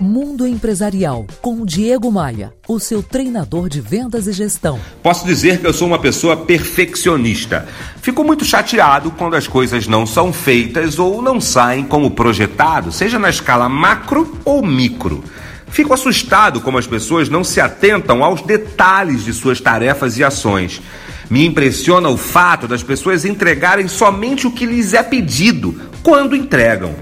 Mundo 0.00 0.46
Empresarial 0.46 1.26
com 1.40 1.64
Diego 1.64 2.10
Maia, 2.10 2.52
o 2.66 2.80
seu 2.80 3.02
treinador 3.02 3.68
de 3.68 3.80
vendas 3.80 4.26
e 4.26 4.32
gestão. 4.32 4.80
Posso 5.02 5.24
dizer 5.24 5.60
que 5.60 5.66
eu 5.66 5.72
sou 5.72 5.86
uma 5.86 5.98
pessoa 5.98 6.36
perfeccionista. 6.36 7.66
Fico 8.02 8.24
muito 8.24 8.44
chateado 8.44 9.10
quando 9.12 9.36
as 9.36 9.46
coisas 9.46 9.86
não 9.86 10.04
são 10.04 10.32
feitas 10.32 10.98
ou 10.98 11.22
não 11.22 11.40
saem 11.40 11.84
como 11.84 12.10
projetado, 12.10 12.90
seja 12.90 13.18
na 13.18 13.30
escala 13.30 13.68
macro 13.68 14.36
ou 14.44 14.64
micro. 14.64 15.22
Fico 15.68 15.94
assustado 15.94 16.60
como 16.60 16.78
as 16.78 16.86
pessoas 16.86 17.28
não 17.28 17.44
se 17.44 17.60
atentam 17.60 18.22
aos 18.22 18.42
detalhes 18.42 19.24
de 19.24 19.32
suas 19.32 19.60
tarefas 19.60 20.18
e 20.18 20.24
ações. 20.24 20.82
Me 21.30 21.46
impressiona 21.46 22.08
o 22.08 22.16
fato 22.16 22.68
das 22.68 22.82
pessoas 22.82 23.24
entregarem 23.24 23.88
somente 23.88 24.46
o 24.46 24.50
que 24.50 24.66
lhes 24.66 24.92
é 24.92 25.02
pedido 25.02 25.80
quando 26.02 26.36
entregam. 26.36 26.94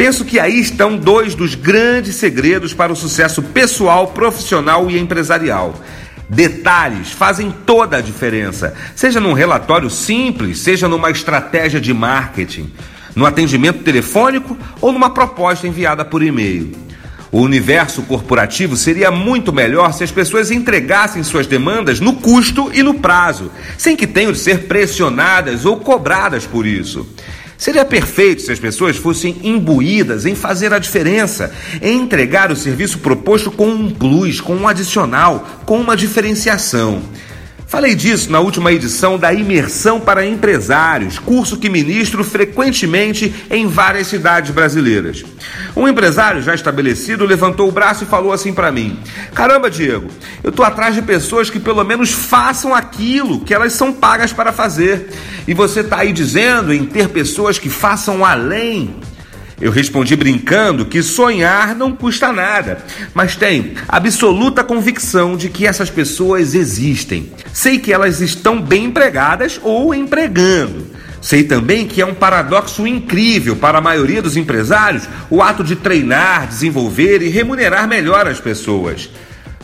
Penso 0.00 0.24
que 0.24 0.40
aí 0.40 0.58
estão 0.58 0.96
dois 0.96 1.34
dos 1.34 1.54
grandes 1.54 2.16
segredos 2.16 2.72
para 2.72 2.90
o 2.90 2.96
sucesso 2.96 3.42
pessoal, 3.42 4.06
profissional 4.06 4.90
e 4.90 4.98
empresarial. 4.98 5.78
Detalhes 6.26 7.10
fazem 7.10 7.54
toda 7.66 7.98
a 7.98 8.00
diferença, 8.00 8.72
seja 8.96 9.20
num 9.20 9.34
relatório 9.34 9.90
simples, 9.90 10.60
seja 10.60 10.88
numa 10.88 11.10
estratégia 11.10 11.78
de 11.78 11.92
marketing, 11.92 12.72
no 13.14 13.26
atendimento 13.26 13.84
telefônico 13.84 14.56
ou 14.80 14.90
numa 14.90 15.10
proposta 15.10 15.68
enviada 15.68 16.02
por 16.02 16.22
e-mail. 16.22 16.72
O 17.30 17.42
universo 17.42 18.00
corporativo 18.04 18.76
seria 18.76 19.10
muito 19.10 19.52
melhor 19.52 19.92
se 19.92 20.02
as 20.02 20.10
pessoas 20.10 20.50
entregassem 20.50 21.22
suas 21.22 21.46
demandas 21.46 22.00
no 22.00 22.14
custo 22.14 22.70
e 22.72 22.82
no 22.82 22.94
prazo, 22.94 23.52
sem 23.76 23.94
que 23.94 24.06
tenham 24.06 24.32
de 24.32 24.38
ser 24.38 24.66
pressionadas 24.66 25.66
ou 25.66 25.76
cobradas 25.76 26.46
por 26.46 26.66
isso. 26.66 27.06
Seria 27.60 27.84
perfeito 27.84 28.40
se 28.40 28.50
as 28.50 28.58
pessoas 28.58 28.96
fossem 28.96 29.36
imbuídas 29.42 30.24
em 30.24 30.34
fazer 30.34 30.72
a 30.72 30.78
diferença, 30.78 31.52
em 31.82 32.00
entregar 32.00 32.50
o 32.50 32.56
serviço 32.56 33.00
proposto 33.00 33.50
com 33.50 33.68
um 33.68 33.90
plus, 33.90 34.40
com 34.40 34.56
um 34.56 34.66
adicional, 34.66 35.60
com 35.66 35.78
uma 35.78 35.94
diferenciação. 35.94 37.02
Falei 37.70 37.94
disso 37.94 38.32
na 38.32 38.40
última 38.40 38.72
edição 38.72 39.16
da 39.16 39.32
Imersão 39.32 40.00
para 40.00 40.26
Empresários, 40.26 41.20
curso 41.20 41.56
que 41.56 41.68
ministro 41.68 42.24
frequentemente 42.24 43.32
em 43.48 43.68
várias 43.68 44.08
cidades 44.08 44.50
brasileiras. 44.50 45.24
Um 45.76 45.86
empresário 45.86 46.42
já 46.42 46.52
estabelecido 46.52 47.24
levantou 47.24 47.68
o 47.68 47.70
braço 47.72 48.02
e 48.02 48.08
falou 48.08 48.32
assim 48.32 48.52
para 48.52 48.72
mim: 48.72 48.98
Caramba, 49.32 49.70
Diego, 49.70 50.10
eu 50.42 50.50
tô 50.50 50.64
atrás 50.64 50.96
de 50.96 51.02
pessoas 51.02 51.48
que 51.48 51.60
pelo 51.60 51.84
menos 51.84 52.10
façam 52.10 52.74
aquilo 52.74 53.38
que 53.38 53.54
elas 53.54 53.72
são 53.72 53.92
pagas 53.92 54.32
para 54.32 54.52
fazer. 54.52 55.08
E 55.46 55.54
você 55.54 55.84
tá 55.84 55.98
aí 55.98 56.12
dizendo 56.12 56.74
em 56.74 56.84
ter 56.84 57.08
pessoas 57.10 57.56
que 57.56 57.70
façam 57.70 58.24
além. 58.24 58.96
Eu 59.60 59.70
respondi 59.70 60.16
brincando 60.16 60.86
que 60.86 61.02
sonhar 61.02 61.74
não 61.74 61.92
custa 61.92 62.32
nada, 62.32 62.78
mas 63.12 63.36
tenho 63.36 63.74
absoluta 63.86 64.64
convicção 64.64 65.36
de 65.36 65.50
que 65.50 65.66
essas 65.66 65.90
pessoas 65.90 66.54
existem. 66.54 67.30
Sei 67.52 67.78
que 67.78 67.92
elas 67.92 68.22
estão 68.22 68.60
bem 68.60 68.86
empregadas 68.86 69.60
ou 69.62 69.94
empregando. 69.94 70.86
Sei 71.20 71.44
também 71.44 71.86
que 71.86 72.00
é 72.00 72.06
um 72.06 72.14
paradoxo 72.14 72.86
incrível 72.86 73.54
para 73.54 73.76
a 73.76 73.82
maioria 73.82 74.22
dos 74.22 74.38
empresários 74.38 75.06
o 75.28 75.42
ato 75.42 75.62
de 75.62 75.76
treinar, 75.76 76.46
desenvolver 76.46 77.20
e 77.20 77.28
remunerar 77.28 77.86
melhor 77.86 78.26
as 78.26 78.40
pessoas. 78.40 79.10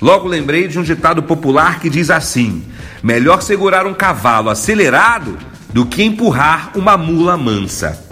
Logo 0.00 0.26
lembrei 0.26 0.66
de 0.68 0.78
um 0.78 0.82
ditado 0.82 1.22
popular 1.22 1.78
que 1.78 1.90
diz 1.90 2.08
assim: 2.08 2.64
melhor 3.02 3.42
segurar 3.42 3.86
um 3.86 3.92
cavalo 3.92 4.48
acelerado 4.48 5.36
do 5.70 5.84
que 5.84 6.02
empurrar 6.02 6.70
uma 6.74 6.96
mula 6.96 7.36
mansa. 7.36 8.11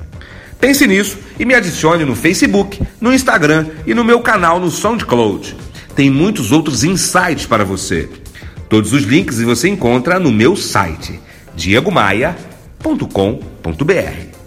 Pense 0.61 0.87
nisso 0.87 1.19
e 1.39 1.45
me 1.45 1.55
adicione 1.55 2.05
no 2.05 2.15
Facebook, 2.15 2.81
no 3.01 3.13
Instagram 3.13 3.67
e 3.87 3.95
no 3.95 4.05
meu 4.05 4.21
canal 4.21 4.61
no 4.61 4.71
SoundCloud. 4.71 5.57
Tem 5.97 6.11
muitos 6.11 6.53
outros 6.53 6.85
insights 6.85 7.47
para 7.47 7.65
você. 7.65 8.09
Todos 8.69 8.93
os 8.93 9.03
links 9.03 9.41
você 9.41 9.69
encontra 9.69 10.21
no 10.21 10.31
meu 10.31 10.55
site 10.55 11.19
diegomaia.com.br. 11.57 14.40